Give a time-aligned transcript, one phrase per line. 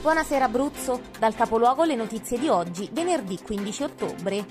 [0.00, 4.46] Buonasera Abruzzo, dal capoluogo le notizie di oggi, venerdì 15 ottobre.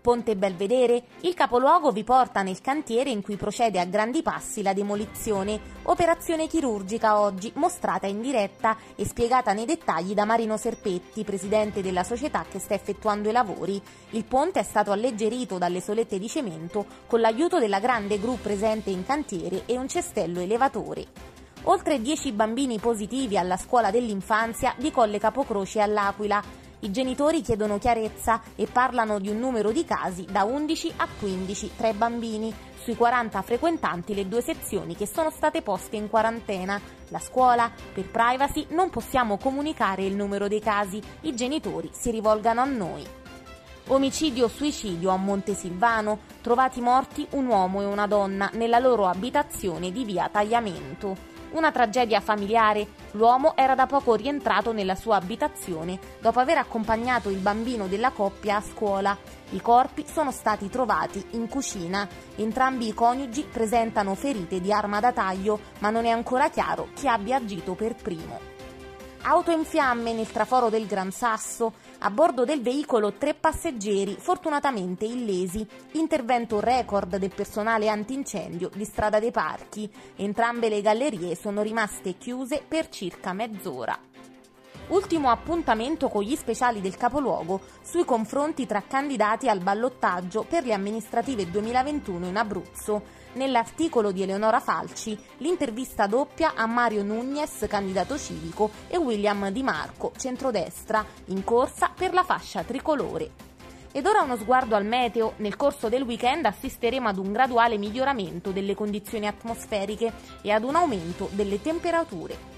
[0.00, 4.72] Ponte Belvedere, il capoluogo vi porta nel cantiere in cui procede a grandi passi la
[4.72, 11.82] demolizione, operazione chirurgica oggi mostrata in diretta e spiegata nei dettagli da Marino Serpetti, presidente
[11.82, 13.82] della società che sta effettuando i lavori.
[14.10, 18.90] Il ponte è stato alleggerito dalle solette di cemento con l'aiuto della grande gru presente
[18.90, 21.25] in cantiere e un cestello elevatore.
[21.68, 26.40] Oltre 10 bambini positivi alla scuola dell'infanzia di Colle Capocroce all'Aquila.
[26.80, 31.70] I genitori chiedono chiarezza e parlano di un numero di casi da 11 a 15
[31.76, 36.80] tra i bambini, sui 40 frequentanti le due sezioni che sono state poste in quarantena.
[37.08, 42.60] La scuola, per privacy, non possiamo comunicare il numero dei casi, i genitori si rivolgano
[42.60, 43.25] a noi.
[43.88, 50.28] Omicidio-suicidio a Montesilvano, trovati morti un uomo e una donna nella loro abitazione di via
[50.28, 51.34] Tagliamento.
[51.52, 52.84] Una tragedia familiare.
[53.12, 58.56] L'uomo era da poco rientrato nella sua abitazione dopo aver accompagnato il bambino della coppia
[58.56, 59.16] a scuola.
[59.50, 62.08] I corpi sono stati trovati in cucina.
[62.34, 67.06] Entrambi i coniugi presentano ferite di arma da taglio, ma non è ancora chiaro chi
[67.06, 68.55] abbia agito per primo.
[69.22, 71.72] Auto in fiamme nel traforo del Gran Sasso.
[71.98, 75.66] A bordo del veicolo tre passeggeri, fortunatamente illesi.
[75.92, 79.90] Intervento record del personale antincendio di Strada dei Parchi.
[80.16, 83.98] Entrambe le gallerie sono rimaste chiuse per circa mezz'ora.
[84.88, 90.74] Ultimo appuntamento con gli speciali del capoluogo sui confronti tra candidati al ballottaggio per le
[90.74, 93.02] amministrative 2021 in Abruzzo.
[93.32, 100.12] Nell'articolo di Eleonora Falci, l'intervista doppia a Mario Nunez, candidato civico, e William Di Marco,
[100.16, 103.30] centrodestra, in corsa per la fascia tricolore.
[103.90, 105.32] Ed ora uno sguardo al meteo.
[105.38, 110.12] Nel corso del weekend assisteremo ad un graduale miglioramento delle condizioni atmosferiche
[110.42, 112.55] e ad un aumento delle temperature.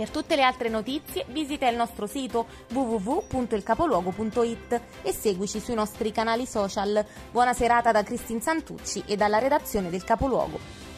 [0.00, 6.46] Per tutte le altre notizie visita il nostro sito www.ilcapoluogo.it e seguici sui nostri canali
[6.46, 7.04] social.
[7.30, 10.89] Buona serata da Cristin Santucci e dalla redazione del Capoluogo.